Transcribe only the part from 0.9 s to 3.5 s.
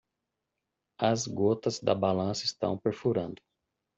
As gotas da balança estão perfurando.